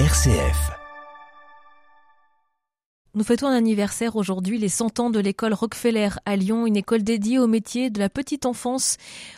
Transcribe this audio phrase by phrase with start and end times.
[0.00, 0.72] RCF.
[3.14, 7.04] Nous fêtons un anniversaire aujourd'hui, les 100 ans de l'école Rockefeller à Lyon, une école
[7.04, 8.96] dédiée au métier de la petite enfance,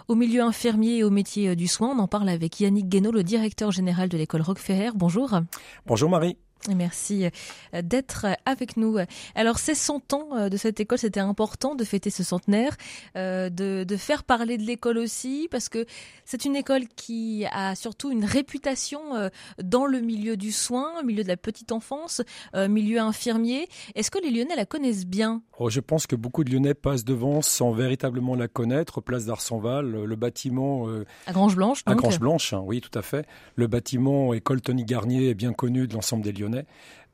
[0.09, 1.95] au milieu infirmier et au métier du soin.
[1.95, 4.93] On en parle avec Yannick Guénaud, le directeur général de l'école Rockefeller.
[4.95, 5.39] Bonjour.
[5.85, 6.39] Bonjour Marie.
[6.75, 8.99] Merci euh, d'être avec nous.
[9.35, 12.77] Alors, ces 100 ans euh, de cette école, c'était important de fêter ce centenaire,
[13.17, 15.87] euh, de, de faire parler de l'école aussi, parce que
[16.25, 19.31] c'est une école qui a surtout une réputation
[19.63, 22.21] dans le milieu du soin, milieu de la petite enfance,
[22.55, 23.69] milieu infirmier.
[23.95, 25.43] Est-ce que les Lyonnais la connaissent bien?
[25.59, 29.01] Oh, Je pense que beaucoup de Lyonnais passent devant sans véritablement la connaître.
[29.01, 30.89] Place d'Arsenval, le bâtiment...
[31.29, 31.95] à Grange Blanche, donc.
[31.95, 33.25] À Grange Blanche, hein, oui, tout à fait.
[33.55, 36.46] Le bâtiment École Tony Garnier est bien connu de l'ensemble des Lyonnais.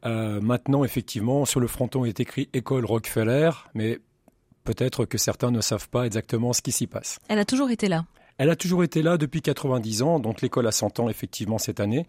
[0.04, 4.00] Euh, maintenant, effectivement, sur le fronton est écrit École Rockefeller, mais
[4.64, 7.18] peut-être que certains ne savent pas exactement ce qui s'y passe.
[7.28, 8.04] Elle a toujours été là.
[8.38, 11.80] Elle a toujours été là depuis 90 ans, donc l'école a 100 ans effectivement cette
[11.80, 12.06] année,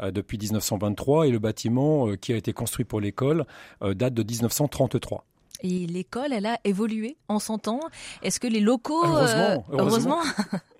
[0.00, 3.44] euh, depuis 1923, et le bâtiment euh, qui a été construit pour l'école
[3.82, 5.24] date de 1933.
[5.62, 7.80] Et l'école, elle a évolué en 100 ans.
[8.22, 9.04] Est-ce que les locaux...
[9.04, 9.64] Heureusement.
[9.72, 10.20] heureusement.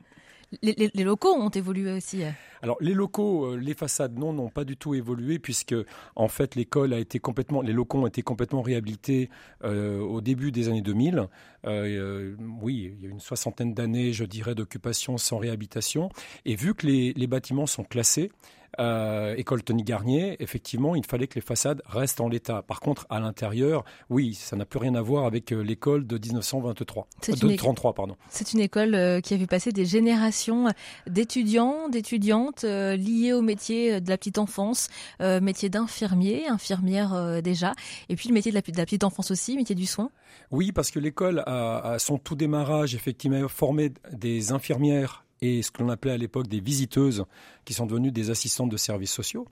[0.63, 2.23] les, les, locaux ont évolué aussi?
[2.65, 5.75] Alors les locaux, euh, les façades non n'ont pas du tout évolué puisque
[6.17, 9.29] en fait l'école a été complètement, les locaux ont été complètement réhabilités
[9.65, 11.29] euh, au début des années 2000.
[11.67, 16.09] Euh, oui, il y a une soixantaine d'années, je dirais, d'occupation sans réhabilitation.
[16.47, 18.31] Et vu que les, les bâtiments sont classés,
[18.81, 22.63] euh, école Tony Garnier, effectivement, il fallait que les façades restent en l'état.
[22.63, 27.07] Par contre, à l'intérieur, oui, ça n'a plus rien à voir avec l'école de 1923,
[27.29, 28.17] de 33, pardon.
[28.29, 30.69] C'est une école qui a vu passer des générations
[31.07, 34.89] d'étudiants, d'étudiantes liés au métier de la petite enfance,
[35.21, 37.75] métier d'infirmier, infirmière déjà,
[38.09, 40.11] et puis le métier de la, petite enfance aussi, métier du soin.
[40.51, 45.83] Oui, parce que l'école à son tout démarrage, effectivement, formé des infirmières et ce que
[45.83, 47.25] l'on appelait à l'époque des visiteuses,
[47.65, 49.47] qui sont devenues des assistantes de services sociaux.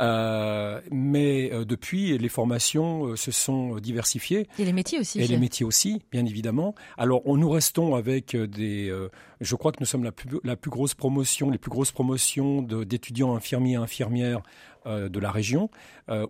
[0.00, 4.48] Euh, mais euh, depuis, les formations euh, se sont diversifiées.
[4.58, 5.20] Et les métiers aussi.
[5.20, 6.74] Et les métiers aussi, bien évidemment.
[6.96, 8.92] Alors, on, nous restons avec des...
[9.40, 12.62] je crois que nous sommes la plus, la plus grosse promotion, les plus grosses promotions
[12.62, 14.42] d'étudiants infirmiers et infirmières
[14.86, 15.68] de la région,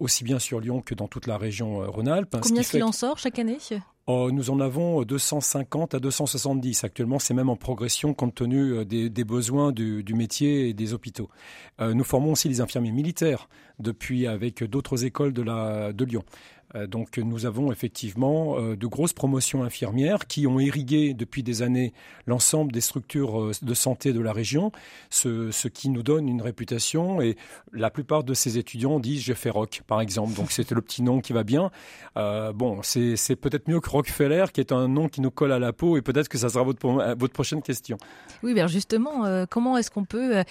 [0.00, 2.36] aussi bien sur Lyon que dans toute la région Rhône-Alpes.
[2.42, 3.58] Combien est-ce qu'il en sort chaque année
[4.08, 7.18] nous en avons 250 à 270 actuellement.
[7.18, 11.28] C'est même en progression compte tenu euh, des, besoins du, métier et des hôpitaux.
[11.80, 16.24] Euh, nous formons aussi les infirmiers militaires depuis avec d'autres écoles de Lyon.
[16.74, 21.62] Euh, donc nous avons effectivement euh, de grosses promotions infirmières qui ont irrigué depuis des
[21.62, 21.92] années
[22.26, 24.70] l'ensemble des structures euh, de santé de la région,
[25.10, 27.20] ce, qui nous donne une réputation.
[27.20, 27.36] Et
[27.72, 30.34] la plupart de ces étudiants disent j'ai fait Rock, par exemple.
[30.34, 31.70] Donc c'était le petit nom qui va bien.
[32.16, 35.72] Bon, c'est peut-être mieux que Rockefeller, qui est un nom qui nous colle à la
[35.72, 35.96] peau.
[35.96, 37.96] Et peut-être que ça sera votre, prochaine question.
[38.42, 40.42] Oui, bien justement, comment est-ce qu'on peut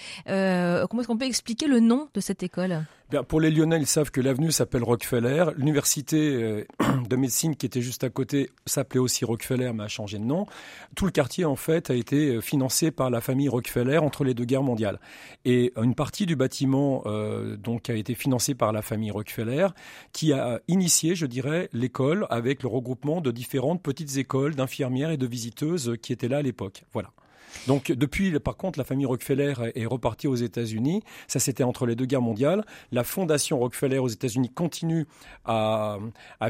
[1.20, 2.84] expliquer le nom de cette école?
[3.26, 5.46] Pour les Lyonnais, ils savent que l'avenue s'appelle Rockefeller.
[5.56, 6.64] L'université euh,
[7.08, 10.46] de médecine qui était juste à côté s'appelait aussi Rockefeller, mais a changé de nom.
[10.94, 14.32] Tout le quartier, en fait, a été euh, financé par la famille Rockefeller entre les
[14.32, 15.00] deux guerres mondiales.
[15.44, 19.68] Et une partie du bâtiment, euh, donc, a été financée par la famille Rockefeller,
[20.12, 25.16] qui a initié, je dirais, l'école avec le regroupement de différentes petites écoles d'infirmières et
[25.16, 26.84] de visiteuses qui étaient là à l'époque.
[26.92, 27.10] Voilà.
[27.66, 31.02] Donc depuis, par contre, la famille Rockefeller est repartie aux États-Unis.
[31.28, 32.64] Ça, c'était entre les deux guerres mondiales.
[32.92, 35.06] La fondation Rockefeller aux États-Unis continue
[35.44, 35.98] à,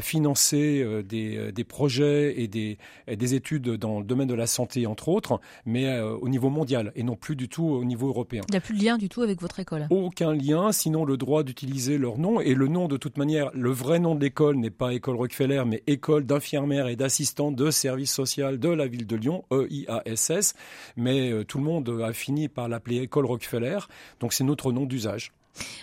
[0.01, 4.85] financer euh, euh, des, projets et des, des, études dans le domaine de la santé,
[4.85, 8.41] entre autres, mais euh, au niveau mondial et non plus du tout au niveau européen.
[8.49, 11.17] Il n'y a plus de lien du tout avec votre école Aucun lien, sinon le
[11.17, 12.39] droit d'utiliser leur nom.
[12.41, 15.63] Et le nom, de toute manière, le vrai nom de l'école n'est pas École Rockefeller,
[15.65, 20.53] mais École d'infirmières et d'assistants de services social de la ville de Lyon, EIASS
[20.95, 23.79] mais euh, tout le monde a fini par l'appeler École Rockefeller,
[24.19, 25.31] donc c'est notre nom d'usage.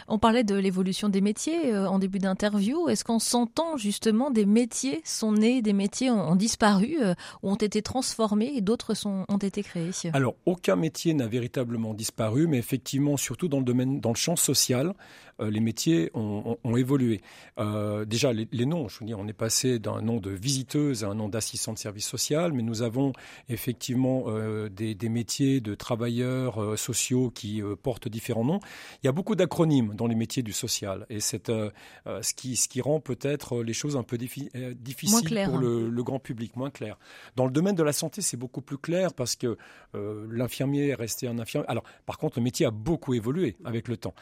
[0.06, 2.88] On parlait de l'évolution des métiers euh, en début d'interview.
[2.88, 7.56] Est-ce qu'en s'entend justement des métiers sont nés, des métiers ont, disparu euh, ou ont
[7.56, 9.90] été transformés et d'autres ont été créés?
[10.12, 14.36] Alors aucun métier n'a véritablement disparu, mais effectivement surtout dans le domaine, dans le champ
[14.36, 14.94] social,
[15.40, 17.20] euh, les métiers ont, évolué.
[17.58, 21.08] Euh, déjà, les, noms, je veux dire, on est passé d'un nom de visiteuse à
[21.08, 23.12] un nom d'assistant de service social, mais nous avons
[23.48, 28.60] effectivement euh, des, métiers de travailleurs sociaux qui portent différents noms.
[29.02, 32.68] Il y a beaucoup d'acronymes dans les métiers du social, et c'est ce, qui, ce
[32.68, 36.98] qui rend peut-être les choses un peu difficiles pour le, le, grand public, moins clair.
[37.36, 39.56] Dans le domaine de la santé, c'est beaucoup plus clair parce que
[39.94, 41.68] l'infirmier est resté un infirmier.
[41.68, 44.14] Alors, par contre, le métier a beaucoup évolué avec le temps,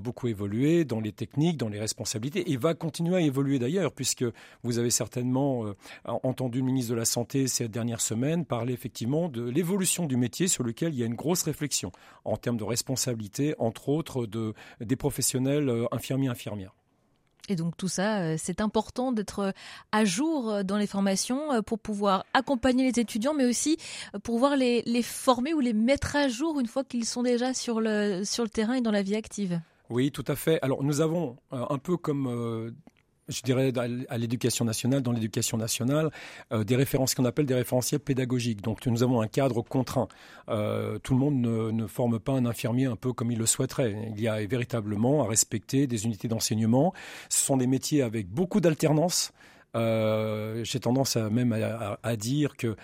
[0.00, 0.45] beaucoup évolué
[0.84, 4.24] dans les techniques, dans les responsabilités, et va continuer à évoluer d'ailleurs, puisque
[4.62, 9.28] vous avez certainement euh, entendu le ministre de la Santé ces dernières semaines parler effectivement
[9.28, 11.92] de l'évolution du métier sur lequel il y a une grosse réflexion
[12.24, 16.74] en termes de responsabilité, entre autres de, des professionnels infirmiers infirmières.
[17.48, 19.52] Et donc tout ça, c'est important d'être
[19.92, 23.76] à jour dans les formations pour pouvoir accompagner les étudiants, mais aussi
[24.12, 27.54] pour pouvoir les, les former ou les mettre à jour une fois qu'ils sont déjà
[27.54, 29.60] sur le, sur le terrain et dans la vie active.
[29.90, 30.58] Oui, tout à fait.
[30.62, 32.74] Alors nous avons un peu comme
[33.28, 33.72] je dirais,
[34.08, 36.10] à l'éducation nationale, dans l'éducation nationale,
[36.52, 38.62] euh, des références qu'on appelle des référentiels pédagogiques.
[38.62, 40.08] Donc nous avons un cadre contraint.
[40.48, 44.12] Euh, tout le monde ne, forme pas un infirmier un peu comme il le souhaiterait.
[44.14, 46.92] Il y a véritablement à respecter des unités d'enseignement.
[47.28, 49.32] Ce sont des métiers avec beaucoup d'alternance.
[49.74, 52.76] Euh, j'ai tendance à, même à, dire que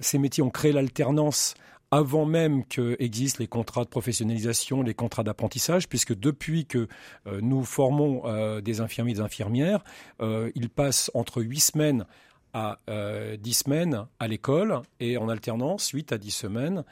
[0.00, 1.54] ces métiers ont créé l'alternance
[1.90, 6.88] avant même qu'existent les contrats de professionnalisation, les contrats d'apprentissage, puisque depuis que
[7.26, 9.84] euh, nous formons euh, des infirmiers et des infirmières,
[10.20, 12.06] euh, ils passent entre 8 semaines
[12.52, 16.84] à 10 semaines à l'école et en alternance 8 à 10 semaines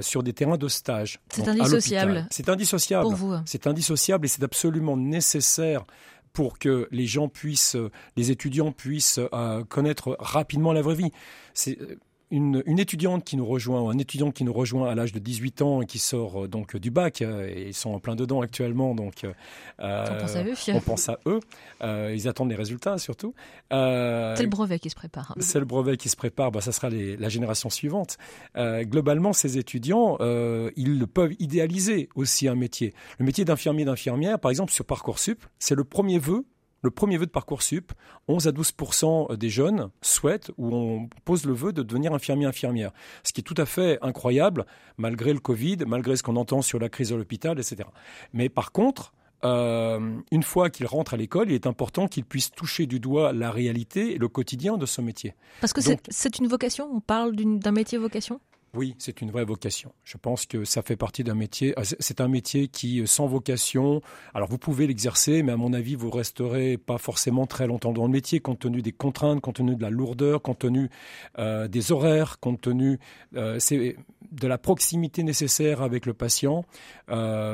[0.00, 1.20] sur des terrains de stage.
[1.28, 2.26] C'est indissociable.
[2.28, 3.04] C'est indissociable.
[3.04, 3.34] Pour vous.
[3.44, 5.84] C'est indissociable et c'est absolument nécessaire
[6.32, 7.76] pour que les gens puissent,
[8.16, 9.20] les étudiants puissent
[9.68, 11.12] connaître rapidement la vraie vie.
[11.54, 11.78] C'est
[12.30, 15.62] une, étudiante qui nous rejoint, ou un étudiant qui nous rejoint à l'âge de 18
[15.62, 18.40] ans et qui sort euh, donc du bac, euh, et ils sont en plein dedans
[18.40, 19.32] actuellement, donc euh,
[19.78, 20.54] on pense à eux.
[20.74, 21.40] On pense à eux.
[22.12, 23.34] ils attendent les résultats surtout.
[23.70, 25.34] c'est le brevet qui se prépare.
[25.38, 28.18] C'est le brevet qui se prépare, bah, ça sera la génération suivante.
[28.56, 30.18] globalement, ces étudiants,
[30.76, 32.92] ils peuvent idéaliser aussi un métier.
[33.18, 36.44] Le métier d'infirmier, d'infirmière, par exemple, sur Parcoursup, c'est le premier vœu
[36.86, 37.92] le premier vœu de Parcoursup,
[38.28, 38.72] 11 à 12
[39.38, 42.92] des jeunes souhaitent ou on pose le vœu de devenir infirmier-infirmière.
[43.24, 44.66] Ce qui est tout à fait incroyable,
[44.96, 47.88] malgré le Covid, malgré ce qu'on entend sur la crise de l'hôpital, etc.
[48.32, 49.12] Mais par contre,
[49.44, 53.32] euh, une fois qu'ils rentrent à l'école, il est important qu'ils puissent toucher du doigt
[53.32, 55.34] la réalité et le quotidien de ce métier.
[55.60, 58.40] Parce que c'est une vocation On parle d'un métier vocation?
[58.74, 59.92] Oui, c'est une vraie vocation.
[60.04, 61.78] Je pense que ça fait partie d'un métier.
[61.78, 64.02] Euh, c'est un métier qui, euh, sans vocation,
[64.34, 68.04] alors vous pouvez l'exercer, mais à mon avis, vous resterez pas forcément très longtemps dans
[68.04, 70.90] le métier, compte tenu des contraintes, compte tenu de la lourdeur, compte tenu
[71.38, 72.98] euh, des horaires, compte tenu
[73.32, 76.64] de la proximité nécessaire avec le patient.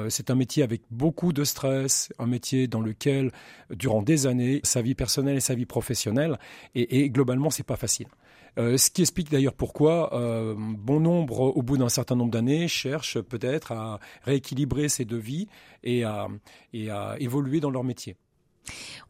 [0.09, 3.31] c'est un métier avec beaucoup de stress, un métier dans lequel,
[3.71, 6.39] durant des années, sa vie personnelle et sa vie professionnelle,
[6.75, 8.07] et, et globalement, c'est pas facile.
[8.59, 12.69] Euh, ce qui explique d'ailleurs pourquoi euh, bon nombre, au bout d'un certain nombre d'années,
[12.69, 15.49] cherchent peut-être à rééquilibrer ces deux vies
[15.83, 16.29] et à
[17.19, 18.17] évoluer dans leur métier.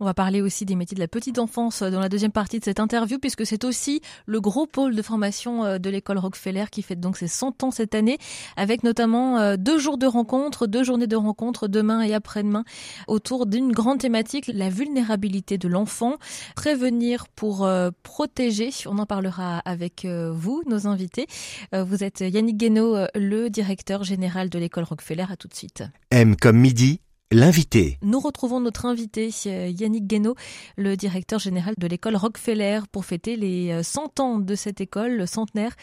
[0.00, 2.64] On va parler aussi des métiers de la petite enfance dans la deuxième partie de
[2.64, 6.82] cette interview, puisque c'est aussi le gros pôle de formation euh, de l'école Rockefeller qui
[6.82, 8.18] fête donc ses 100 ans cette année,
[8.56, 12.64] avec notamment euh, deux jours de rencontres, deux journées de rencontres demain et après-demain,
[13.06, 16.16] autour d'une grande thématique, la vulnérabilité de l'enfant,
[16.56, 18.70] prévenir pour euh, protéger.
[18.86, 21.26] On en parlera avec vous, nos invités.
[21.72, 25.26] Vous êtes Yannick Guénaud, le directeur général de l'école Rockefeller.
[25.30, 25.84] À tout de suite.
[26.10, 27.00] M comme midi
[27.32, 27.98] L'invité.
[28.02, 30.34] Nous retrouvons notre invité euh, Yannick Guénaud,
[30.76, 35.12] le directeur général de l'école Rockefeller, pour fêter les 100 euh, ans de cette école,
[35.12, 35.74] le centenaire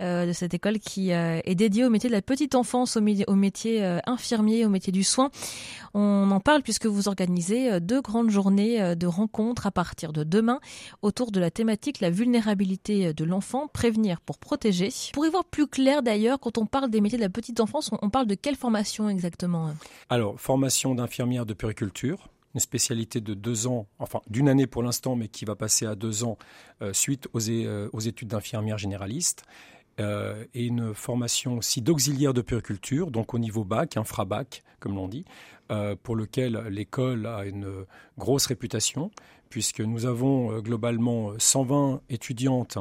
[0.00, 3.84] euh, de cette école qui est dédiée au métier de la petite enfance, au, métier
[4.06, 5.30] infirmier, au métier du soin.
[5.92, 10.58] On en parle puisque vous organisez deux grandes journées de rencontres à partir de demain
[11.02, 14.88] autour de la thématique la vulnérabilité de l'enfant, prévenir pour protéger.
[15.12, 17.90] Pour y voir plus clair d'ailleurs, quand on parle des métiers de la petite enfance,
[18.00, 19.70] on parle de quelle formation exactement?
[20.08, 25.16] Alors, formation d'infirmière de puriculture, une spécialité de deux ans, enfin d'une année pour l'instant,
[25.16, 26.38] mais qui va passer à deux ans
[26.82, 29.44] euh, suite aux, euh, aux études d'infirmière généraliste.
[30.00, 35.08] Euh, et une formation aussi d'auxiliaire de puriculture, donc au niveau bac, infra-bac, comme l'on
[35.08, 35.24] dit,
[36.02, 37.86] pour lequel l'école a une
[38.18, 39.10] grosse réputation,
[39.48, 42.76] puisque nous avons globalement 120 étudiantes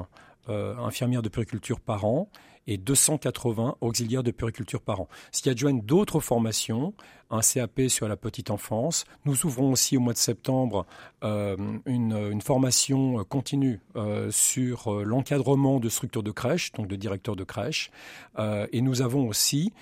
[0.48, 2.28] infirmières de puriculture par an
[2.68, 5.08] et 280 auxiliaires de puriculture par an.
[5.32, 6.94] Ce qui adjoigne d'autres formations,
[7.30, 9.06] un CAP sur la petite enfance.
[9.26, 10.86] Nous ouvrons aussi au mois de septembre
[11.24, 17.36] euh, une, formation continue euh, sur euh, l'encadrement de structures de crèche, donc de directeurs
[17.36, 17.90] de crèche.
[18.38, 19.74] et nous avons aussi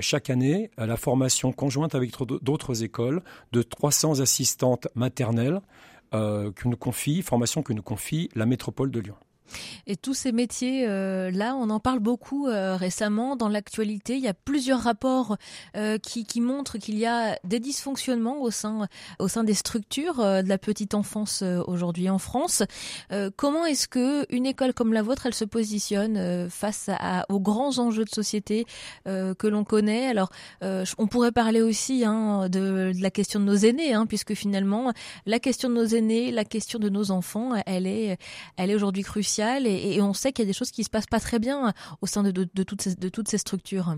[0.00, 5.60] chaque année la formation conjointe avec d'autres écoles de 300 assistantes maternelles
[6.12, 9.16] que nous confie, formation que nous confie la métropole de Lyon.
[9.86, 14.16] Et tous ces métiers, euh, là, on en parle beaucoup euh, récemment dans l'actualité.
[14.16, 15.36] Il y a plusieurs rapports
[15.76, 18.88] euh, qui, montrent qu'il y a des dysfonctionnements au sein,
[19.18, 22.62] au sein des structures de la petite enfance aujourd'hui en France.
[23.36, 26.88] comment est-ce que une école comme la vôtre, elle se positionne face
[27.28, 28.64] aux grands enjeux de société
[29.04, 30.08] que l'on connaît?
[30.08, 30.30] Alors,
[30.62, 34.92] on pourrait parler aussi hein, de, de, la question de nos aînés, hein, puisque finalement,
[35.26, 38.18] la question de nos aînés, la question de nos enfants, elle est,
[38.56, 41.06] elle est aujourd'hui cruciale et, on sait qu'il y a des choses qui se passent
[41.06, 42.30] pas très bien au sein de,
[42.62, 43.94] toutes, ces, de toutes ces structures.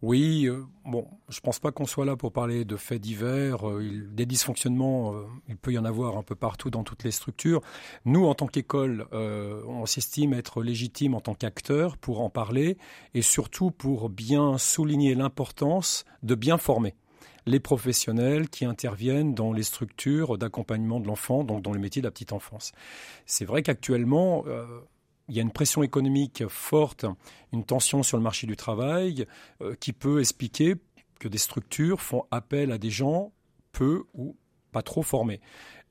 [0.00, 3.68] Oui, euh, bon, je pense pas qu'on soit là pour parler de faits divers.
[3.68, 3.82] Euh,
[4.12, 7.62] des dysfonctionnements, euh, il peut y en avoir un peu partout dans toutes les structures.
[8.04, 12.78] Nous, en tant qu'école, on s'estime être légitime en tant qu'acteur pour en parler
[13.14, 16.94] et surtout pour bien souligner l'importance de bien former
[17.48, 22.06] les professionnels qui interviennent dans les structures d'accompagnement de l'enfant, donc dans le métier de
[22.06, 22.72] la petite enfance.
[23.26, 24.44] C'est vrai qu'actuellement,
[25.28, 27.04] il y a une pression économique forte,
[27.52, 29.26] une tension sur le marché du travail
[29.60, 30.76] euh, qui peut expliquer
[31.20, 33.32] que des structures font appel à des gens
[33.72, 34.36] peu ou
[34.72, 35.40] pas trop formés.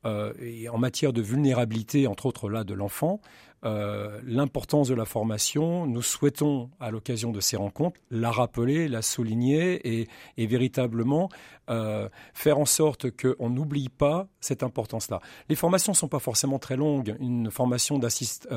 [0.04, 3.20] Euh, et en matière de vulnérabilité, entre autres là de l'enfant,
[3.64, 9.02] euh, l'importance de la formation, nous souhaitons, à l'occasion de ces rencontres, la rappeler, la
[9.02, 11.28] souligner et, véritablement
[11.68, 15.20] euh, faire en sorte qu'on n'oublie pas cette importance-là.
[15.48, 17.16] Les formations ne sont pas forcément très longues.
[17.18, 18.48] Une formation d'assist,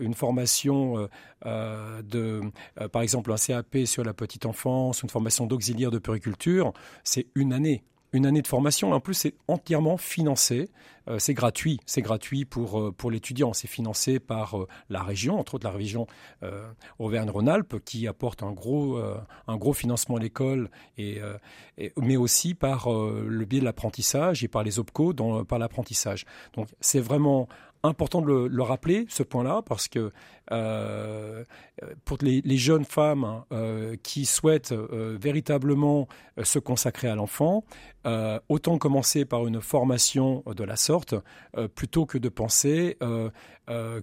[0.00, 1.08] une formation
[1.44, 2.40] de,
[2.90, 6.72] par exemple, un CAP sur la petite enfance, une formation d'auxiliaire de puriculture,
[7.04, 7.84] c'est une année
[8.16, 8.92] une année de formation.
[8.92, 10.70] En plus, c'est entièrement financé.
[11.08, 11.78] Euh, c'est gratuit.
[11.86, 13.52] C'est gratuit pour, euh, pour l'étudiant.
[13.52, 16.06] C'est financé par euh, la région, entre autres la région
[16.98, 18.98] Auvergne-Rhône-Alpes, qui apporte un gros,
[19.46, 21.20] un gros financement à l'école, et,
[21.96, 26.24] mais aussi par le biais de l'apprentissage et par les OPCO dans, par l'apprentissage.
[26.54, 27.48] Donc, c'est vraiment
[27.82, 30.12] important de le, rappeler, ce point-là, parce que
[30.52, 31.44] euh,
[32.04, 36.08] pour les, jeunes femmes hein, euh, qui souhaitent euh, véritablement
[36.42, 37.64] se consacrer à l'enfant,
[38.48, 41.14] autant commencer par une formation de la sorte,
[41.74, 42.98] plutôt que de penser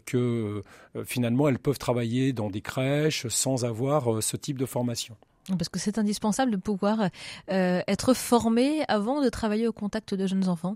[0.05, 0.63] que
[1.05, 5.15] finalement elles peuvent travailler dans des crèches sans avoir ce type de formation.
[5.57, 7.09] Parce que c'est indispensable de pouvoir
[7.47, 10.75] être formé avant de travailler au contact de jeunes enfants.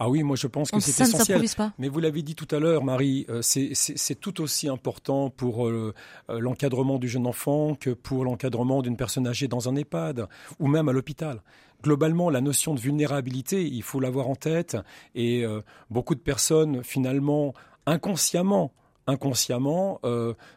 [0.00, 1.42] Ah oui, moi je pense que c'est essentiel.
[1.78, 5.92] Mais vous l'avez dit tout à l'heure, Marie, euh, c'est tout aussi important pour euh,
[6.30, 10.28] euh, l'encadrement du jeune enfant que pour l'encadrement d'une personne âgée dans un EHPAD
[10.60, 11.42] ou même à l'hôpital.
[11.82, 14.76] Globalement, la notion de vulnérabilité, il faut l'avoir en tête.
[15.14, 15.44] Et
[15.90, 17.54] beaucoup de personnes, finalement,
[17.86, 18.72] inconsciemment,
[19.06, 20.00] inconsciemment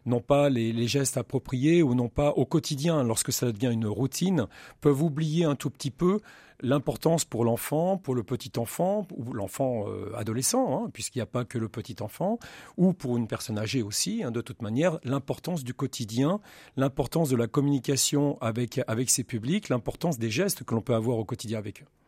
[0.08, 3.86] n'ont pas les, les, gestes appropriés ou n'ont pas au quotidien, lorsque ça devient une
[3.86, 4.48] routine,
[4.82, 6.22] peuvent oublier un tout petit peu
[6.62, 11.28] l'importance pour l'enfant, pour le petit enfant, ou l'enfant euh, adolescent, hein, puisqu'il n'y a
[11.28, 12.40] pas que le petit enfant,
[12.78, 16.40] ou pour une personne âgée aussi, hein, de toute manière, l'importance du quotidien,
[16.78, 21.18] l'importance de la communication avec, avec ses publics, l'importance des gestes que l'on peut avoir
[21.18, 22.01] au quotidien avec eux.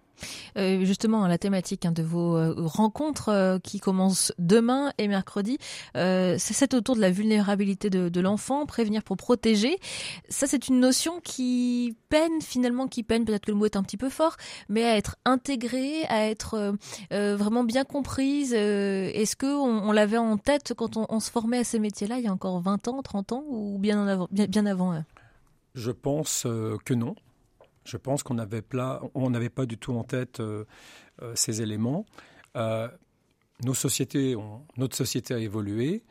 [0.58, 5.58] Euh, justement, la thématique hein, de vos euh, rencontres euh, qui commencent demain et mercredi,
[5.96, 9.78] c'est autour de la vulnérabilité de, l'enfant, prévenir pour protéger.
[10.30, 13.84] Ça, c'est une notion qui peine finalement, qui peine, peut-être que le mot est un
[13.84, 14.38] petit peu fort,
[14.70, 16.76] mais à être intégrée, à être
[17.12, 18.54] vraiment bien comprise.
[18.54, 22.28] Est-ce que on, l'avait en tête quand on, se formait à ces métiers-là il y
[22.28, 25.04] a encore 20 ans, 30 ans ou bien, avant, bien avant
[25.76, 26.44] Je pense
[26.86, 27.16] que non.
[27.86, 30.66] Je pense qu'on n'avait pas du tout en tête euh,
[31.22, 32.06] euh, ces éléments.
[32.56, 32.88] Euh,
[33.66, 34.36] notre société
[35.34, 36.04] a évolué.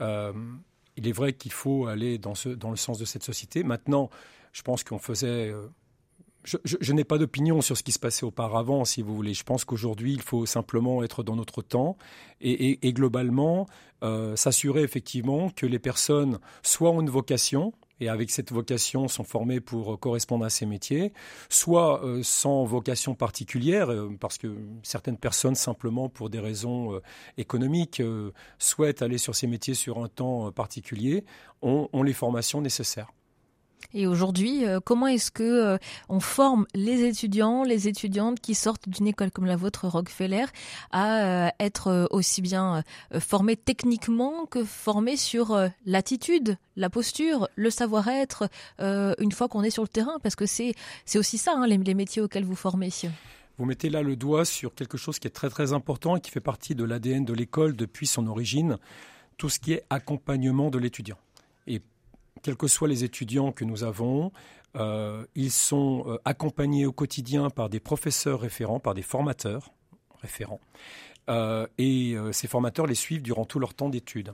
[0.00, 2.34] il est vrai qu'il faut aller dans,
[2.70, 3.62] le sens de cette société.
[3.62, 4.10] Maintenant,
[4.52, 5.54] je pense qu'on faisait.
[6.44, 9.32] je, n'ai pas d'opinion sur ce qui se passait auparavant, si vous voulez.
[9.32, 11.96] Je pense qu'aujourd'hui, il faut simplement être dans notre temps
[12.40, 13.66] et, globalement
[14.34, 19.60] s'assurer effectivement que les personnes soient ont une vocation, et avec cette vocation sont formés
[19.60, 21.12] pour euh, correspondre à ces métiers,
[21.48, 27.00] soit euh, sans vocation particulière, euh, parce que certaines personnes, simplement pour des raisons
[27.36, 28.02] économiques,
[28.58, 31.24] souhaitent aller sur ces métiers sur un temps particulier,
[31.62, 33.10] ont les formations nécessaires.
[33.94, 35.78] Et aujourd'hui, euh, comment est-ce que euh,
[36.10, 40.44] on forme les étudiants, les étudiantes qui sortent d'une école comme la vôtre Rockefeller
[40.90, 42.82] à euh, être aussi bien
[43.18, 49.82] formés techniquement que formés sur l'attitude, la posture, le savoir-être une fois qu'on est sur
[49.82, 50.18] le terrain?
[50.22, 52.90] Parce que c'est c'est aussi ça hein, les, métiers auxquels vous formez.
[53.58, 56.30] Vous mettez là le doigt sur quelque chose qui est très très important et qui
[56.30, 58.78] fait partie de l'ADN de l'école depuis son origine,
[59.36, 61.18] tout ce qui est accompagnement de l'étudiant.
[62.42, 64.32] Quels que soient les étudiants que nous avons,
[64.76, 69.72] euh, ils sont euh, accompagnés au quotidien par des professeurs référents, par des formateurs
[70.20, 70.60] référents.
[71.30, 74.32] Euh, et ces formateurs les suivent durant tout leur temps d'études.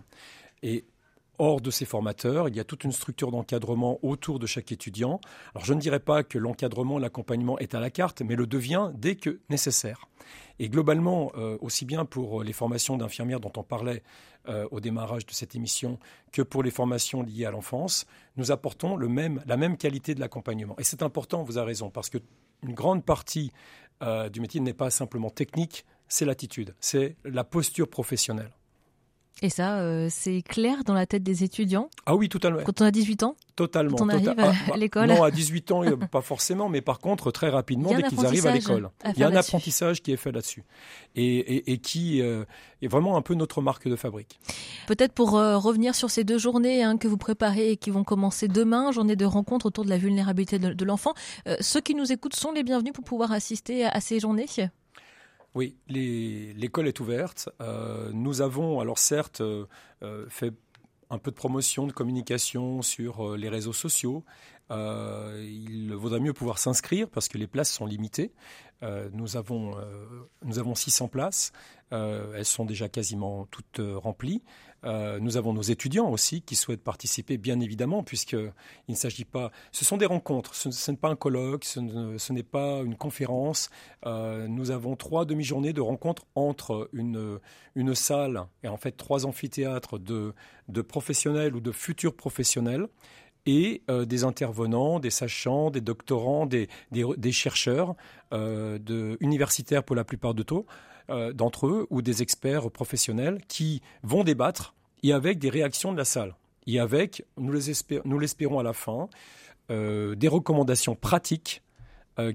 [1.38, 5.20] Hors de ces formateurs, il y a toute une structure d'encadrement autour de chaque étudiant.
[5.54, 8.90] Alors je ne dirais pas que l'encadrement, l'accompagnement est à la carte, mais le devient
[8.94, 10.08] dès que nécessaire.
[10.58, 14.02] Et globalement, aussi bien pour les formations d'infirmières dont on parlait
[14.46, 15.98] euh, au démarrage de cette émission
[16.30, 18.04] que pour les formations liées à l'enfance,
[18.36, 20.74] nous apportons la même qualité de l'accompagnement.
[20.78, 22.20] Et c'est important, vous avez raison, parce qu'une
[22.64, 23.52] grande partie
[24.02, 28.50] euh, du métier n'est pas simplement technique, c'est l'attitude, c'est la posture professionnelle.
[29.42, 32.60] Et ça, euh, c'est clair dans la tête des étudiants Ah oui, totalement.
[32.64, 33.96] Quand on a 18 ans Totalement.
[33.96, 36.68] Quand on arrive tota- à, ah, bah, l'école Non, à 18 ans, euh, pas forcément,
[36.68, 38.90] mais par contre, très rapidement, dès qu'ils arrivent à l'école.
[39.14, 40.64] Il y a un apprentissage qui est fait là-dessus.
[41.14, 42.44] Et, et- et qui euh,
[42.82, 44.38] est vraiment un peu notre marque de fabrique.
[44.86, 48.04] Peut-être pour euh, revenir sur ces deux journées hein, que vous préparez et qui vont
[48.04, 51.12] commencer demain, journée de rencontre autour de la vulnérabilité de, de l'enfant.
[51.60, 54.46] Ceux qui nous écoutent sont les bienvenus pour pouvoir assister à, à ces journées.
[55.54, 57.48] Oui, l'école est ouverte.
[57.60, 59.66] Euh, nous avons, alors certes, euh,
[60.02, 60.52] euh, fait
[61.10, 64.24] un peu de promotion, de communication sur les réseaux sociaux.
[64.70, 68.32] Il vaudrait mieux pouvoir s'inscrire parce que les places sont limitées.
[69.12, 69.76] Nous, avons,
[70.42, 71.52] nous avons 600 places.
[71.92, 74.42] Elles sont déjà quasiment toutes remplies.
[74.84, 78.52] Euh, nous avons nos étudiants aussi qui souhaitent participer, bien évidemment, puisqu'il
[78.88, 79.50] ne s'agit pas.
[79.72, 82.96] Ce sont des rencontres, ce, n'est pas un colloque, ce ne- ce n'est pas une
[82.96, 83.70] conférence.
[84.06, 87.40] Euh, nous avons trois demi-journées de rencontres entre une,
[87.94, 90.34] salle et en fait trois amphithéâtres de,
[90.82, 92.86] professionnels ou de futurs professionnels
[93.46, 96.68] et euh, des intervenants, des sachants, des doctorants, des,
[97.32, 97.94] chercheurs
[99.20, 100.66] universitaires pour la plupart de taux,
[101.10, 105.98] euh, d'entre eux ou des experts professionnels qui vont débattre et avec des réactions de
[105.98, 106.34] la salle.
[106.66, 109.08] Et avec, nous les espé- nous l'espérons à la fin,
[109.70, 111.62] euh, des recommandations pratiques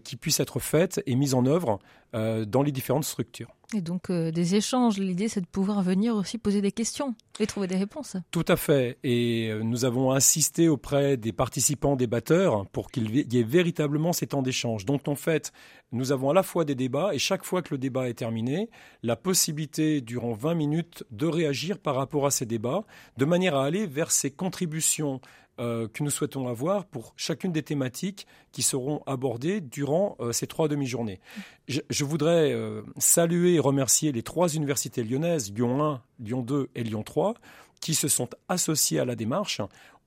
[0.04, 1.80] qui puissent être faites et mises en œuvre
[2.16, 3.54] euh, dans les différentes structures.
[3.72, 4.98] Et donc euh, des échanges.
[4.98, 8.18] L'idée, c'est de pouvoir venir aussi poser des questions et trouver des réponses.
[8.32, 8.98] Tout à fait.
[9.04, 14.26] Et euh, nous avons insisté auprès des participants débatteurs pour qu'il y ait véritablement ces
[14.26, 14.86] temps d'échange.
[14.86, 15.54] Donc en fait,
[15.92, 18.72] nous avons à la fois des débats et chaque fois que le débat est terminé,
[19.04, 22.86] la possibilité durant 20 minutes de réagir par rapport à ces débats,
[23.18, 25.22] de manière à aller vers ces contributions
[25.60, 30.48] euh, que nous souhaitons avoir pour chacune des thématiques qui seront abordées durant euh, ces
[30.48, 31.20] trois demi-journées.
[31.68, 36.84] Je, voudrais euh, saluer et remercier les trois universités lyonnaises, Lyon 1, Lyon 2 et
[36.84, 37.34] Lyon 3,
[37.82, 39.62] qui se sont associées à la démarche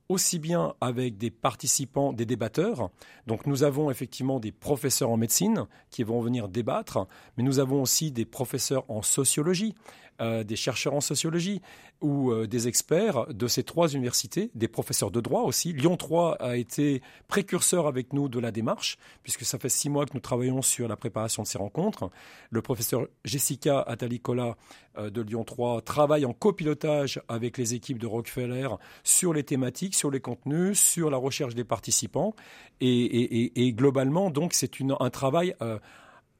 [0.08, 2.90] aussi bien avec des participants, des débatteurs.
[3.26, 7.06] Donc nous avons effectivement des professeurs en médecine qui vont venir débattre,
[7.36, 9.74] mais nous avons aussi des professeurs en sociologie,
[10.20, 11.60] euh, des chercheurs en sociologie
[12.00, 15.72] ou euh, des experts de ces trois universités, des professeurs de droit aussi.
[15.72, 20.04] Lyon 3 a été précurseur avec nous de la démarche, puisque ça fait six mois
[20.06, 22.10] que nous travaillons sur la préparation de ces rencontres.
[22.50, 24.56] Le professeur Jessica Atalicola
[24.98, 28.68] euh, de Lyon 3 travaille en copilotage avec les équipes de Rockefeller
[29.04, 32.34] sur les thématiques, sur les contenus, sur la recherche des participants.
[32.80, 35.54] Et, et- globalement, donc, c'est un travail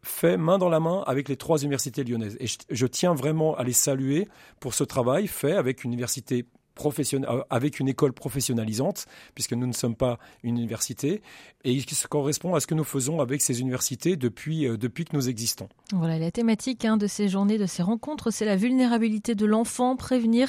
[0.05, 2.37] fait main dans la main avec les trois universités lyonnaises.
[2.41, 4.29] Et je, tiens vraiment à les saluer
[4.61, 6.47] pour ce travail fait avec une université
[6.85, 11.23] euh, avec une école professionnalisante, puisque nous ne sommes pas une université,
[11.65, 15.15] et qui correspond à ce que nous faisons avec ces universités depuis, euh, depuis que
[15.15, 15.69] nous existons.
[15.93, 19.97] Voilà, la thématique hein, de ces journées, de ces rencontres, c'est la vulnérabilité de l'enfant,
[19.97, 20.49] prévenir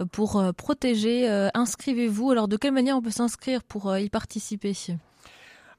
[0.00, 1.26] euh, pour protéger.
[1.54, 2.30] Inscrivez-vous.
[2.30, 4.74] Alors, de quelle manière on peut s'inscrire pour y participer?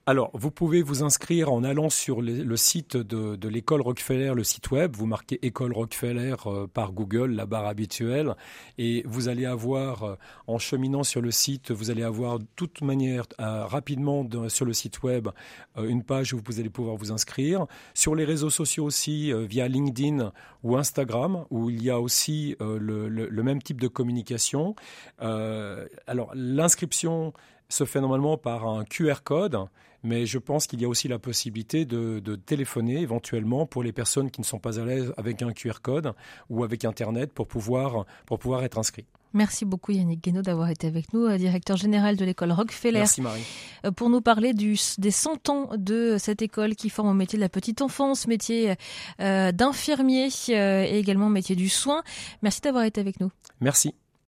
[0.08, 4.70] Alors, vous pouvez vous inscrire en allant sur le, site de, l'école Rockefeller, le site
[4.70, 4.96] web.
[4.96, 8.36] Vous marquez école Rockefeller euh, par Google, la barre habituelle,
[8.78, 10.16] et vous allez avoir, euh,
[10.46, 14.66] en cheminant sur le site, vous allez avoir de toute manière euh, rapidement de- sur
[14.66, 15.30] le site web
[15.76, 17.66] une page où vous allez pouvoir vous inscrire.
[17.96, 20.32] Sur les réseaux sociaux aussi, via LinkedIn
[20.64, 24.76] ou Instagram, où il y a aussi le, même type de communication.
[25.20, 27.34] Alors, l'inscription
[27.70, 29.58] se fait normalement par un QR code,
[30.04, 33.92] mais je pense qu'il y a aussi la possibilité de, de téléphoner éventuellement pour les
[33.92, 36.14] personnes qui ne sont pas à l'aise avec un QR code
[36.50, 39.06] ou avec Internet pour pouvoir, pour pouvoir être inscrits.
[39.34, 43.20] Merci beaucoup Yannick Guénaud d'avoir été avec nous, euh, directeur général de l'école Rockefeller, Merci
[43.22, 43.44] Marie.
[43.86, 47.36] euh, pour nous parler du, des 100 ans de cette école qui forme au métier
[47.38, 48.76] de la petite enfance, métier
[49.20, 52.02] euh, d'infirmier euh, et également métier du soin.
[52.44, 53.30] Merci d'avoir été avec nous.
[53.60, 53.94] Merci.